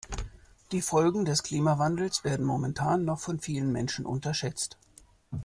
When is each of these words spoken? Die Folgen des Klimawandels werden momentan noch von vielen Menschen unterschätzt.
Die 0.71 0.81
Folgen 0.81 1.25
des 1.25 1.43
Klimawandels 1.43 2.23
werden 2.23 2.43
momentan 2.43 3.05
noch 3.05 3.19
von 3.19 3.39
vielen 3.39 3.71
Menschen 3.71 4.07
unterschätzt. 4.07 4.79